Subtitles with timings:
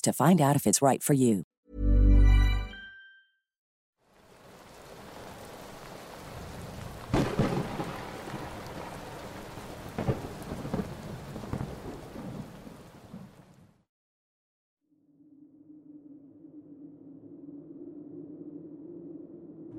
[0.00, 1.44] to find out if it's right for you.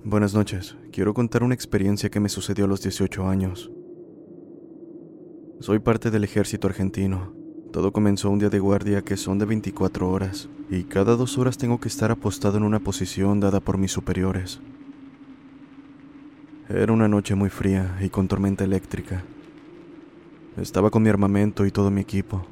[0.10, 0.76] Buenas noches.
[0.92, 3.70] Quiero contar una experiencia que me sucedió a los 18 años.
[5.60, 7.39] Soy parte del ejército argentino.
[7.72, 11.58] Todo comenzó un día de guardia que son de 24 horas, y cada dos horas
[11.58, 14.60] tengo que estar apostado en una posición dada por mis superiores.
[16.68, 19.24] Era una noche muy fría y con tormenta eléctrica.
[20.58, 22.46] Estaba con mi armamento y todo mi equipo.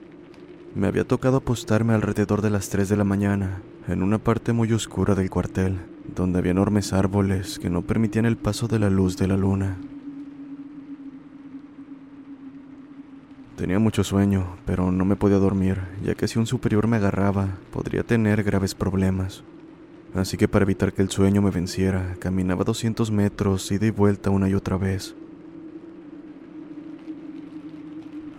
[0.75, 4.71] Me había tocado apostarme alrededor de las 3 de la mañana, en una parte muy
[4.71, 5.79] oscura del cuartel,
[6.15, 9.79] donde había enormes árboles que no permitían el paso de la luz de la luna.
[13.57, 17.57] Tenía mucho sueño, pero no me podía dormir, ya que si un superior me agarraba,
[17.71, 19.43] podría tener graves problemas.
[20.13, 24.29] Así que para evitar que el sueño me venciera, caminaba 200 metros ida y vuelta
[24.29, 25.15] una y otra vez.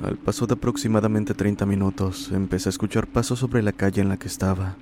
[0.04, 4.18] Al paso de aproximadamente 30 minutos, empecé a escuchar pasos sobre la calle en la
[4.18, 4.76] que estaba.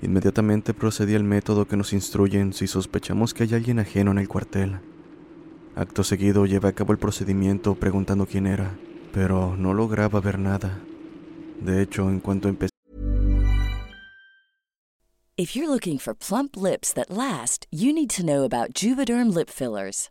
[0.00, 4.28] Inmediatamente procedí al método que nos instruyen si sospechamos que hay alguien ajeno en el
[4.28, 4.78] cuartel.
[5.76, 8.72] Acto seguido llevé a cabo el procedimiento preguntando quién era,
[9.12, 10.78] pero no lograba ver nada.
[11.60, 12.70] De hecho, en cuanto empecé
[15.36, 19.48] If you're looking for plump lips that last, you need to know about Juvederm lip
[19.48, 20.10] fillers.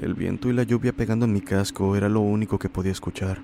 [0.00, 3.40] El viento y la lluvia pegando en mi casco era lo único que podía escuchar.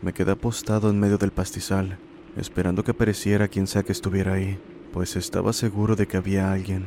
[0.00, 1.98] Me quedé apostado en medio del pastizal,
[2.36, 4.58] esperando que apareciera quien sea que estuviera ahí,
[4.92, 6.86] pues estaba seguro de que había alguien.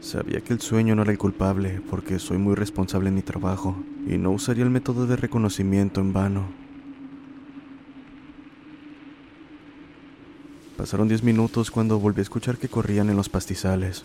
[0.00, 3.82] Sabía que el sueño no era el culpable, porque soy muy responsable en mi trabajo,
[4.06, 6.46] y no usaría el método de reconocimiento en vano.
[10.76, 14.04] Pasaron diez minutos cuando volví a escuchar que corrían en los pastizales.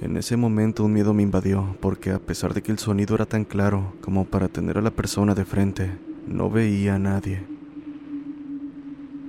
[0.00, 3.26] En ese momento un miedo me invadió, porque a pesar de que el sonido era
[3.26, 5.90] tan claro como para tener a la persona de frente,
[6.26, 7.44] no veía a nadie.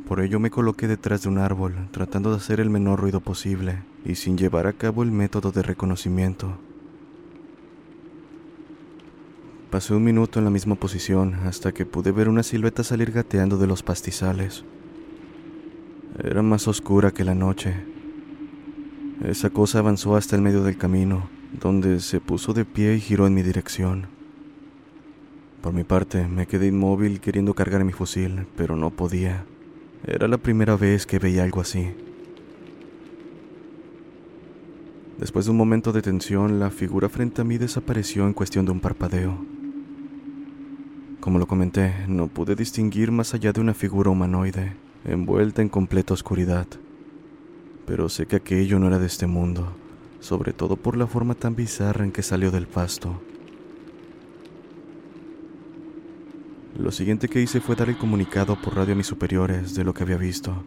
[0.07, 3.83] Por ello me coloqué detrás de un árbol, tratando de hacer el menor ruido posible
[4.06, 6.57] y sin llevar a cabo el método de reconocimiento.
[9.71, 13.57] Pasé un minuto en la misma posición hasta que pude ver una silueta salir gateando
[13.57, 14.63] de los pastizales.
[16.23, 17.91] Era más oscura que la noche.
[19.23, 21.29] Esa cosa avanzó hasta el medio del camino,
[21.59, 24.07] donde se puso de pie y giró en mi dirección.
[25.62, 29.45] Por mi parte, me quedé inmóvil queriendo cargar mi fusil, pero no podía.
[30.07, 31.91] Era la primera vez que veía algo así.
[35.19, 38.71] Después de un momento de tensión, la figura frente a mí desapareció en cuestión de
[38.71, 39.38] un parpadeo.
[41.19, 44.73] Como lo comenté, no pude distinguir más allá de una figura humanoide,
[45.06, 46.65] envuelta en completa oscuridad.
[47.86, 49.74] Pero sé que aquello no era de este mundo,
[50.19, 53.22] sobre todo por la forma tan bizarra en que salió del pasto.
[56.78, 59.94] Lo siguiente que hice fue dar el comunicado por radio a mis superiores de lo
[59.94, 60.63] que había visto,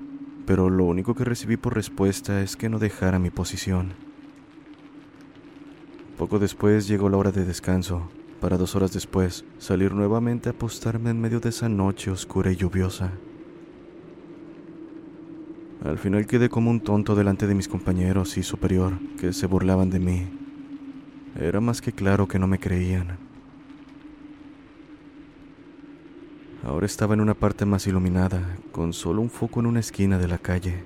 [0.47, 3.95] pero lo único que recibí por respuesta es que no dejara mi posición.
[6.19, 8.09] Poco después llegó la hora de descanso,
[8.41, 12.57] para dos horas después salir nuevamente a apostarme en medio de esa noche oscura y
[12.57, 13.11] lluviosa.
[15.83, 19.91] Al final quedé como un tonto delante de mis compañeros y superior, que se burlaban
[19.91, 20.27] de mí.
[21.39, 23.19] Era más que claro que no me creían.
[26.65, 30.29] Ahora estaba en una parte más iluminada, con solo un foco en una esquina de
[30.29, 30.85] la calle.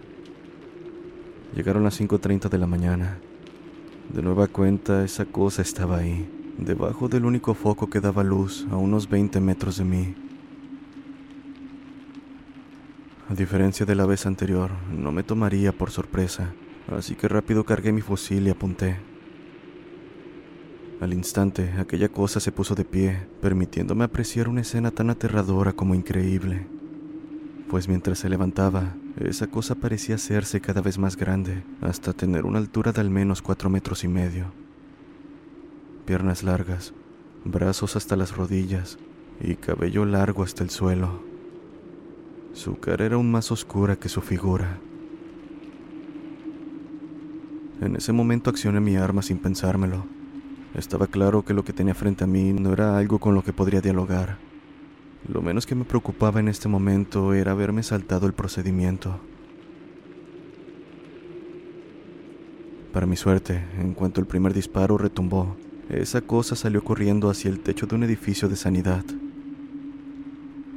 [1.54, 3.18] Llegaron las 5.30 de la mañana.
[4.12, 8.76] De nueva cuenta, esa cosa estaba ahí, debajo del único foco que daba luz a
[8.76, 10.27] unos 20 metros de mí.
[13.28, 16.54] A diferencia de la vez anterior, no me tomaría por sorpresa,
[16.96, 18.96] así que rápido cargué mi fusil y apunté.
[21.02, 25.94] Al instante, aquella cosa se puso de pie, permitiéndome apreciar una escena tan aterradora como
[25.94, 26.66] increíble.
[27.68, 32.58] Pues mientras se levantaba, esa cosa parecía hacerse cada vez más grande, hasta tener una
[32.58, 34.52] altura de al menos cuatro metros y medio.
[36.06, 36.94] Piernas largas,
[37.44, 38.98] brazos hasta las rodillas
[39.38, 41.27] y cabello largo hasta el suelo.
[42.52, 44.78] Su cara era aún más oscura que su figura.
[47.80, 50.18] En ese momento accioné mi arma sin pensármelo
[50.74, 53.52] estaba claro que lo que tenía frente a mí no era algo con lo que
[53.52, 54.38] podría dialogar.
[55.26, 59.18] Lo menos que me preocupaba en este momento era haberme saltado el procedimiento.
[62.92, 65.56] Para mi suerte, en cuanto el primer disparo retumbó,
[65.88, 69.04] esa cosa salió corriendo hacia el techo de un edificio de sanidad.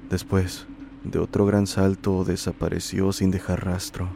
[0.10, 0.68] Después,
[1.04, 4.10] de otro gran salto, desapareció sin dejar rastro.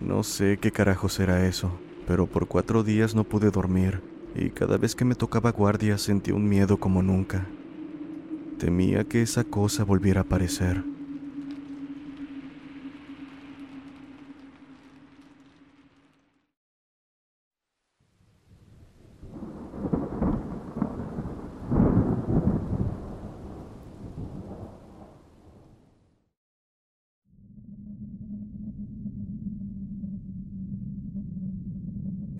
[0.00, 1.72] No sé qué carajo era eso
[2.06, 4.02] pero por cuatro días no pude dormir
[4.34, 7.46] y cada vez que me tocaba guardia sentía un miedo como nunca.
[8.58, 10.93] Temía que esa cosa volviera a aparecer.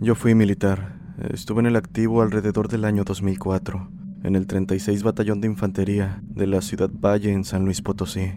[0.05, 1.01] Yo fui militar.
[1.33, 3.89] Estuve en el activo alrededor del año 2004,
[4.23, 8.35] en el 36 Batallón de Infantería de la ciudad Valle en San Luis Potosí.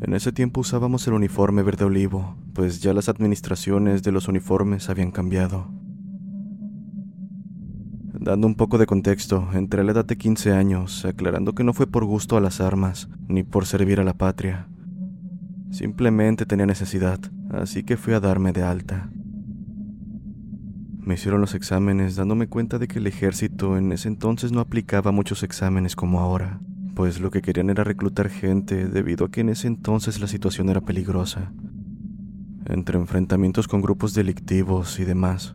[0.00, 4.88] En ese tiempo usábamos el uniforme verde olivo, pues ya las administraciones de los uniformes
[4.88, 5.70] habían cambiado.
[8.18, 11.74] Dando un poco de contexto, entré a la edad de 15 años, aclarando que no
[11.74, 14.68] fue por gusto a las armas, ni por servir a la patria.
[15.70, 17.20] Simplemente tenía necesidad,
[17.50, 19.10] así que fui a darme de alta.
[21.06, 25.12] Me hicieron los exámenes dándome cuenta de que el ejército en ese entonces no aplicaba
[25.12, 26.58] muchos exámenes como ahora,
[26.96, 30.68] pues lo que querían era reclutar gente debido a que en ese entonces la situación
[30.68, 31.52] era peligrosa,
[32.64, 35.54] entre enfrentamientos con grupos delictivos y demás.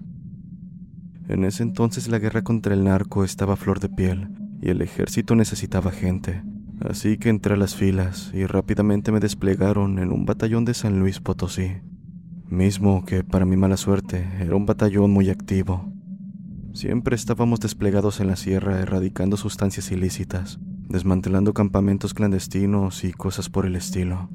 [1.28, 4.30] En ese entonces la guerra contra el narco estaba a flor de piel
[4.62, 6.44] y el ejército necesitaba gente,
[6.80, 10.98] así que entré a las filas y rápidamente me desplegaron en un batallón de San
[10.98, 11.82] Luis Potosí
[12.52, 15.92] mismo que para mi mala suerte era un batallón muy activo.
[16.74, 23.66] Siempre estábamos desplegados en la sierra erradicando sustancias ilícitas, desmantelando campamentos clandestinos y cosas por
[23.66, 24.30] el estilo.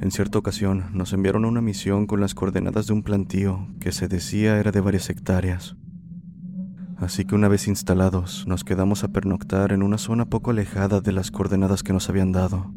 [0.00, 3.92] En cierta ocasión nos enviaron a una misión con las coordenadas de un plantío que
[3.92, 5.76] se decía era de varias hectáreas.
[6.96, 11.12] Así que una vez instalados, nos quedamos a pernoctar en una zona poco alejada de
[11.12, 12.72] las coordenadas que nos habían dado.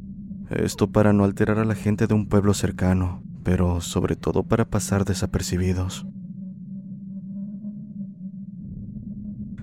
[0.51, 4.69] Esto para no alterar a la gente de un pueblo cercano, pero sobre todo para
[4.69, 6.05] pasar desapercibidos.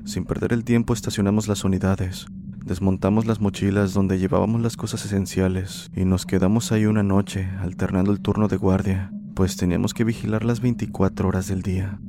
[0.06, 2.24] Sin perder el tiempo estacionamos las unidades,
[2.64, 8.10] desmontamos las mochilas donde llevábamos las cosas esenciales y nos quedamos ahí una noche alternando
[8.10, 12.00] el turno de guardia, pues teníamos que vigilar las 24 horas del día.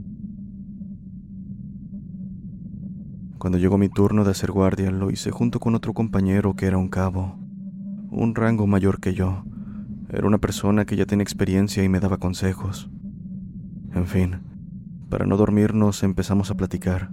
[3.39, 6.77] Cuando llegó mi turno de hacer guardia, lo hice junto con otro compañero que era
[6.77, 7.37] un cabo,
[8.11, 9.43] un rango mayor que yo.
[10.09, 12.89] Era una persona que ya tenía experiencia y me daba consejos.
[13.93, 14.39] En fin,
[15.09, 17.11] para no dormirnos empezamos a platicar.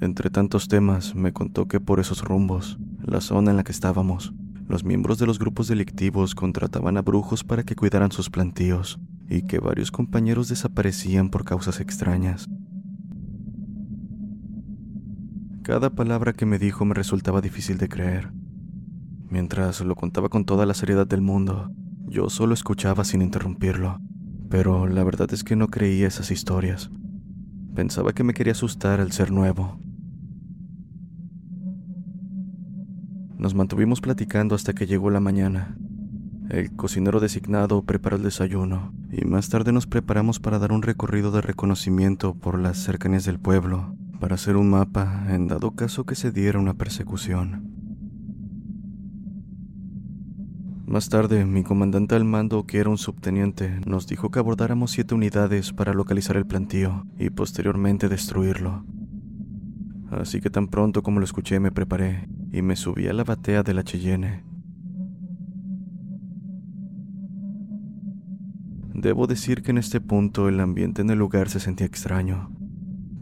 [0.00, 4.32] Entre tantos temas, me contó que por esos rumbos, la zona en la que estábamos,
[4.68, 9.42] los miembros de los grupos delictivos contrataban a brujos para que cuidaran sus plantíos y
[9.42, 12.48] que varios compañeros desaparecían por causas extrañas.
[15.62, 18.30] Cada palabra que me dijo me resultaba difícil de creer.
[19.30, 21.70] Mientras lo contaba con toda la seriedad del mundo,
[22.06, 24.00] yo solo escuchaba sin interrumpirlo,
[24.48, 26.90] pero la verdad es que no creía esas historias.
[27.74, 29.78] Pensaba que me quería asustar al ser nuevo.
[33.36, 35.76] Nos mantuvimos platicando hasta que llegó la mañana.
[36.48, 41.30] El cocinero designado preparó el desayuno y más tarde nos preparamos para dar un recorrido
[41.30, 46.14] de reconocimiento por las cercanías del pueblo, para hacer un mapa en dado caso que
[46.14, 47.77] se diera una persecución.
[50.88, 55.14] Más tarde, mi comandante al mando, que era un subteniente, nos dijo que abordáramos siete
[55.14, 58.86] unidades para localizar el plantío y posteriormente destruirlo.
[60.10, 63.62] Así que tan pronto como lo escuché me preparé y me subí a la batea
[63.62, 64.44] de la Cheyenne.
[68.94, 72.50] Debo decir que en este punto el ambiente en el lugar se sentía extraño.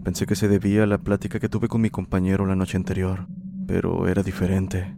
[0.05, 3.27] Pensé que se debía a la plática que tuve con mi compañero la noche anterior,
[3.67, 4.97] pero era diferente.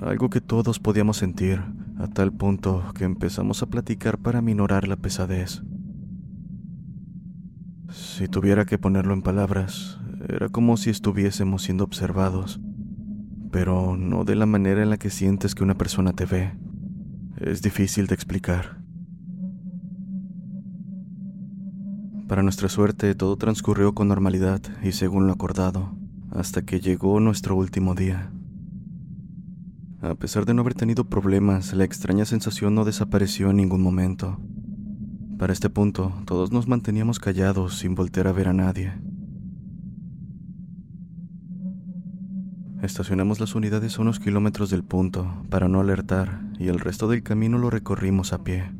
[0.00, 1.60] Algo que todos podíamos sentir,
[1.98, 5.62] a tal punto que empezamos a platicar para minorar la pesadez.
[7.90, 12.60] Si tuviera que ponerlo en palabras, era como si estuviésemos siendo observados,
[13.50, 16.52] pero no de la manera en la que sientes que una persona te ve.
[17.40, 18.78] Es difícil de explicar.
[22.28, 25.96] Para nuestra suerte, todo transcurrió con normalidad y según lo acordado,
[26.30, 28.30] hasta que llegó nuestro último día.
[30.00, 34.38] A pesar de no haber tenido problemas, la extraña sensación no desapareció en ningún momento.
[35.38, 38.92] Para este punto, todos nos manteníamos callados sin voltear a ver a nadie.
[42.80, 47.24] Estacionamos las unidades a unos kilómetros del punto para no alertar y el resto del
[47.24, 48.70] camino lo recorrimos a pie.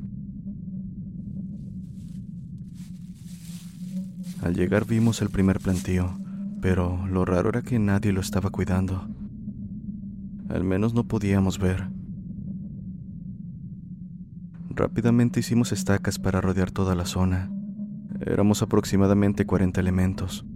[4.41, 6.17] Al llegar vimos el primer plantío,
[6.63, 9.18] pero lo raro era que nadie lo estaba cuidando.
[10.49, 11.89] Al menos no podíamos ver.
[14.71, 17.51] Rápidamente hicimos estacas para rodear toda la zona.
[18.21, 20.47] Éramos aproximadamente 40 elementos.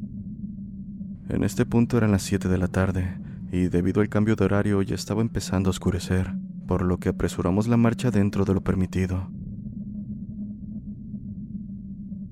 [1.28, 3.18] En este punto eran las 7 de la tarde
[3.50, 6.34] y debido al cambio de horario ya estaba empezando a oscurecer,
[6.66, 9.30] por lo que apresuramos la marcha dentro de lo permitido.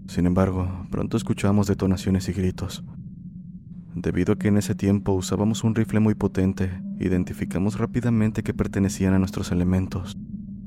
[0.07, 2.85] Sin embargo, pronto escuchamos detonaciones y gritos.
[3.95, 9.15] Debido a que en ese tiempo usábamos un rifle muy potente, identificamos rápidamente que pertenecían
[9.15, 10.17] a nuestros elementos.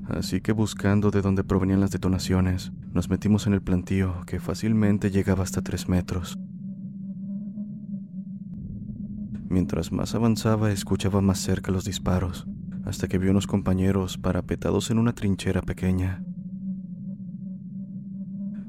[0.08, 5.10] Así que buscando de dónde provenían las detonaciones, nos metimos en el plantío que fácilmente
[5.10, 6.38] llegaba hasta tres metros.
[9.48, 12.46] Mientras más avanzaba, escuchaba más cerca los disparos,
[12.86, 16.24] hasta que vi unos compañeros parapetados en una trinchera pequeña.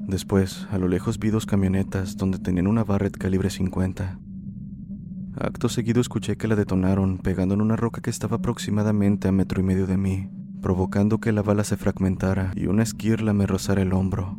[0.07, 4.19] Después, a lo lejos vi dos camionetas donde tenían una Barrett calibre 50.
[5.37, 9.59] Acto seguido escuché que la detonaron pegando en una roca que estaba aproximadamente a metro
[9.59, 10.29] y medio de mí,
[10.61, 14.37] provocando que la bala se fragmentara y una esquirla me rozara el hombro.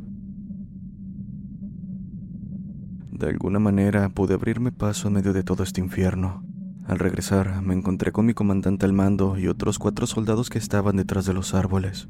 [3.10, 6.42] De alguna manera pude abrirme paso en medio de todo este infierno.
[6.86, 10.96] Al regresar, me encontré con mi comandante al mando y otros cuatro soldados que estaban
[10.96, 12.08] detrás de los árboles.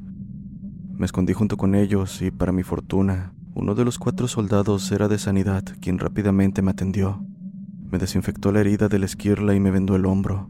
[0.95, 5.09] Me escondí junto con ellos y, para mi fortuna, uno de los cuatro soldados era
[5.09, 7.26] de sanidad, quien rápidamente me atendió.
[7.90, 10.49] Me desinfectó la herida de la esquirla y me vendó el hombro.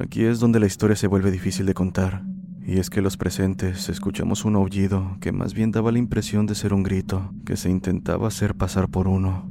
[0.00, 2.24] Aquí es donde la historia se vuelve difícil de contar,
[2.62, 6.54] y es que los presentes escuchamos un aullido que más bien daba la impresión de
[6.54, 9.50] ser un grito que se intentaba hacer pasar por uno.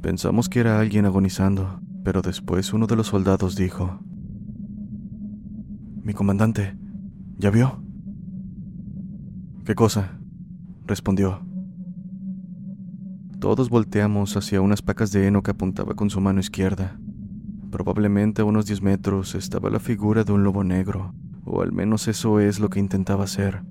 [0.00, 3.98] Pensamos que era alguien agonizando, pero después uno de los soldados dijo,
[6.02, 6.76] Mi comandante,
[7.38, 7.82] ¿ya vio?
[9.64, 10.20] ¿Qué cosa?
[10.86, 11.45] respondió.
[13.40, 16.98] Todos volteamos hacia unas pacas de heno que apuntaba con su mano izquierda.
[17.70, 21.14] Probablemente a unos 10 metros estaba la figura de un lobo negro,
[21.44, 23.62] o al menos eso es lo que intentaba hacer,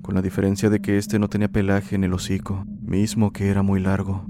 [0.00, 3.62] con la diferencia de que este no tenía pelaje en el hocico, mismo que era
[3.62, 4.24] muy largo.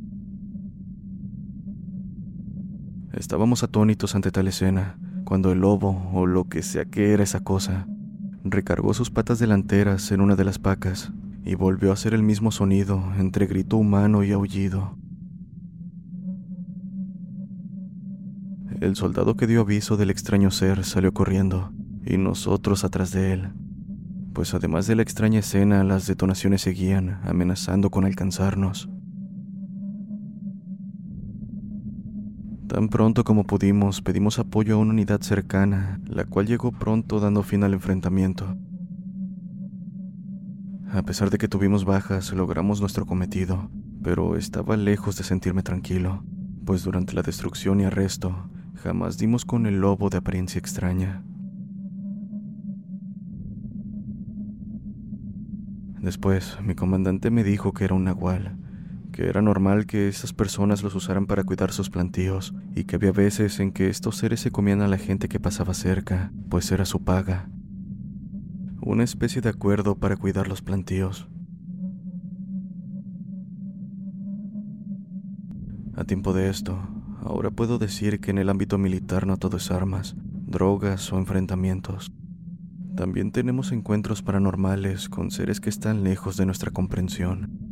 [3.12, 7.40] Estábamos atónitos ante tal escena, cuando el lobo, o lo que sea que era esa
[7.44, 7.86] cosa,
[8.42, 11.12] recargó sus patas delanteras en una de las pacas
[11.44, 14.96] y volvió a hacer el mismo sonido entre grito humano y aullido.
[18.80, 21.72] El soldado que dio aviso del extraño ser salió corriendo
[22.04, 23.52] y nosotros atrás de él,
[24.32, 28.88] pues además de la extraña escena las detonaciones seguían amenazando con alcanzarnos.
[32.68, 37.42] Tan pronto como pudimos, pedimos apoyo a una unidad cercana, la cual llegó pronto dando
[37.42, 38.56] fin al enfrentamiento.
[40.94, 43.68] A pesar de que tuvimos bajas, logramos nuestro cometido,
[44.04, 46.22] pero estaba lejos de sentirme tranquilo,
[46.64, 51.24] pues durante la destrucción y arresto, jamás dimos con el lobo de apariencia extraña.
[56.00, 58.56] Después, mi comandante me dijo que era un nahual,
[59.10, 63.10] que era normal que esas personas los usaran para cuidar sus plantíos y que había
[63.10, 66.84] veces en que estos seres se comían a la gente que pasaba cerca, pues era
[66.84, 67.48] su paga.
[68.86, 71.28] Una especie de acuerdo para cuidar los plantíos.
[75.96, 76.78] A tiempo de esto,
[77.22, 80.14] ahora puedo decir que en el ámbito militar no todo es armas,
[80.46, 82.12] drogas o enfrentamientos.
[82.96, 87.64] También tenemos encuentros paranormales con seres que están lejos de nuestra comprensión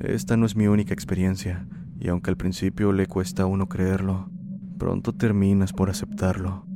[0.00, 1.66] esta no es mi única experiencia,
[1.98, 4.30] y aunque al principio le cuesta a uno creerlo,
[4.78, 6.67] pronto terminas por aceptarlo.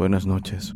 [0.00, 0.74] Buenas noches.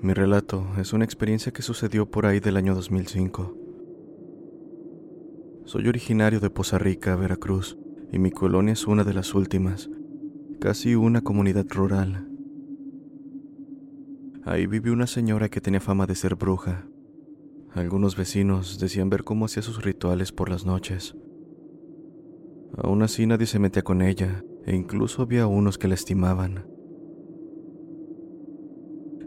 [0.00, 3.61] Mi relato es una experiencia que sucedió por ahí del año 2005.
[5.72, 7.78] Soy originario de Poza Rica, Veracruz,
[8.12, 9.88] y mi colonia es una de las últimas,
[10.60, 12.28] casi una comunidad rural.
[14.44, 16.86] Ahí vive una señora que tenía fama de ser bruja.
[17.72, 21.16] Algunos vecinos decían ver cómo hacía sus rituales por las noches.
[22.76, 26.66] Aún así nadie se metía con ella, e incluso había unos que la estimaban.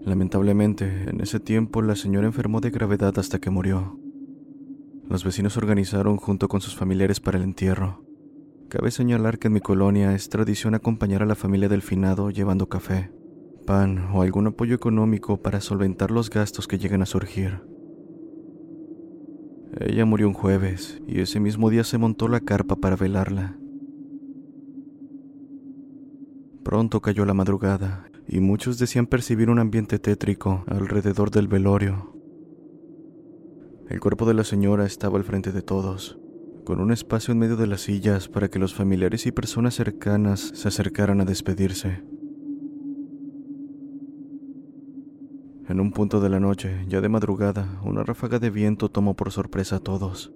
[0.03, 4.04] Lamentablemente, en ese tiempo la señora enfermó de gravedad hasta que murió.
[5.15, 8.03] Los vecinos organizaron junto con sus familiares para el entierro.
[8.67, 12.67] Cabe señalar que en mi colonia es tradición acompañar a la familia del finado llevando
[12.67, 13.13] café,
[13.65, 17.61] pan o algún apoyo económico para solventar los gastos que llegan a surgir.
[19.79, 23.57] Ella murió un jueves y ese mismo día se montó la carpa para velarla.
[26.61, 32.14] Pronto cayó la madrugada y muchos decían percibir un ambiente tétrico alrededor del velorio.
[33.87, 36.17] El cuerpo de la señora estaba al frente de todos,
[36.63, 40.51] con un espacio en medio de las sillas para que los familiares y personas cercanas
[40.55, 42.03] se acercaran a despedirse.
[45.69, 49.31] En un punto de la noche, ya de madrugada, una ráfaga de viento tomó por
[49.31, 50.33] sorpresa a todos.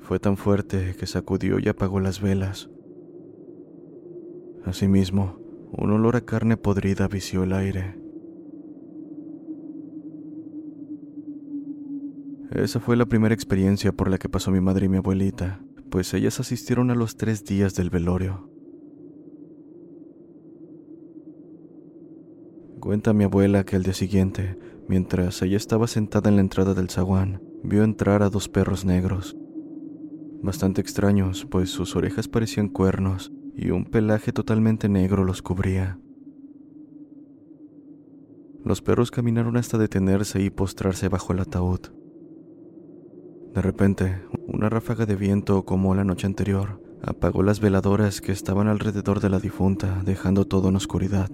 [0.00, 2.68] Fue tan fuerte que sacudió y apagó las velas.
[4.64, 5.38] Asimismo,
[5.72, 8.07] un olor a carne podrida vició el aire.
[12.50, 16.14] Esa fue la primera experiencia por la que pasó mi madre y mi abuelita, pues
[16.14, 18.50] ellas asistieron a los tres días del velorio.
[22.80, 24.58] Cuenta mi abuela que al día siguiente,
[24.88, 29.36] mientras ella estaba sentada en la entrada del zaguán, vio entrar a dos perros negros.
[30.42, 35.98] Bastante extraños, pues sus orejas parecían cuernos y un pelaje totalmente negro los cubría.
[38.64, 41.80] Los perros caminaron hasta detenerse y postrarse bajo el ataúd.
[43.54, 48.68] De repente, una ráfaga de viento como la noche anterior apagó las veladoras que estaban
[48.68, 51.30] alrededor de la difunta, dejando todo en oscuridad.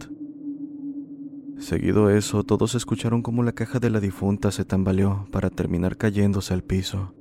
[1.59, 6.53] Seguido eso, todos escucharon como la caja de la difunta se tambaleó para terminar cayéndose
[6.53, 7.15] al piso.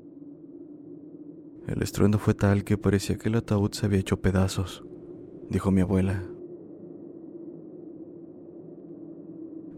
[1.67, 4.83] El estruendo fue tal que parecía que el ataúd se había hecho pedazos
[5.49, 6.23] dijo mi abuela.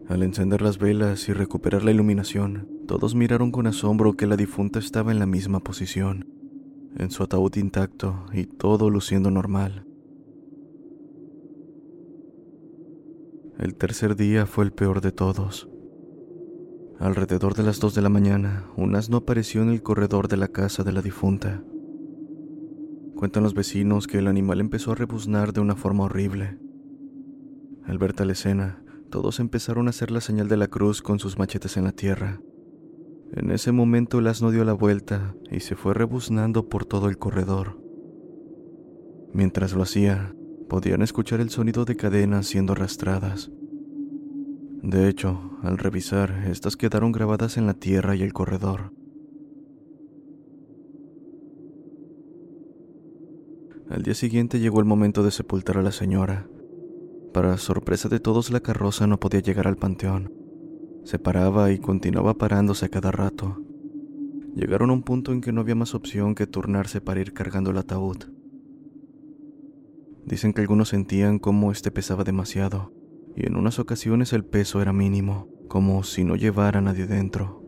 [0.07, 4.79] Al encender las velas y recuperar la iluminación, todos miraron con asombro que la difunta
[4.79, 6.27] estaba en la misma posición,
[6.97, 9.85] en su ataúd intacto y todo luciendo normal.
[13.57, 15.69] El tercer día fue el peor de todos.
[16.99, 20.47] Alrededor de las dos de la mañana, un asno apareció en el corredor de la
[20.47, 21.63] casa de la difunta.
[23.15, 26.57] Cuentan los vecinos que el animal empezó a rebuznar de una forma horrible.
[27.85, 31.37] Al ver tal escena, todos empezaron a hacer la señal de la cruz con sus
[31.37, 32.41] machetes en la tierra.
[33.33, 37.17] En ese momento el asno dio la vuelta y se fue rebuznando por todo el
[37.17, 37.79] corredor.
[39.33, 40.33] Mientras lo hacía,
[40.69, 43.51] podían escuchar el sonido de cadenas siendo arrastradas.
[44.81, 48.93] De hecho, al revisar, estas quedaron grabadas en la tierra y el corredor.
[53.89, 56.47] Al día siguiente llegó el momento de sepultar a la señora.
[57.33, 60.44] Para sorpresa de todos, la carroza no podía llegar al panteón.
[61.05, 63.61] Se paraba y continuaba parándose a cada rato.
[64.55, 67.69] Llegaron a un punto en que no había más opción que turnarse para ir cargando
[67.69, 68.17] el ataúd.
[70.25, 72.91] Dicen que algunos sentían como este pesaba demasiado,
[73.35, 77.61] y en unas ocasiones el peso era mínimo, como si no llevara a nadie dentro.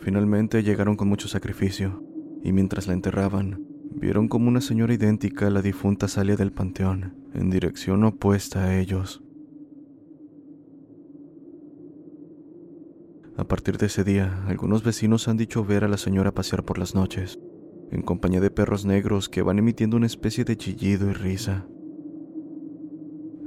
[0.00, 2.02] Finalmente llegaron con mucho sacrificio,
[2.42, 7.14] y mientras la enterraban, vieron como una señora idéntica a la difunta salía del panteón,
[7.34, 9.22] en dirección opuesta a ellos.
[13.38, 16.76] A partir de ese día, algunos vecinos han dicho ver a la señora pasear por
[16.76, 17.38] las noches,
[17.92, 21.64] en compañía de perros negros que van emitiendo una especie de chillido y risa.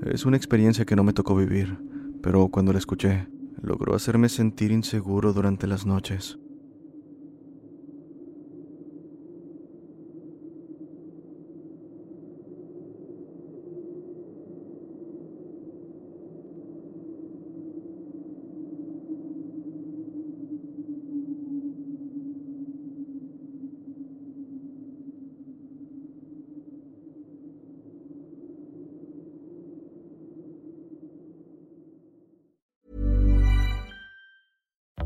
[0.06, 1.78] Es una experiencia que no me tocó vivir,
[2.24, 3.28] pero cuando la escuché,
[3.62, 6.40] logró hacerme sentir inseguro durante las noches.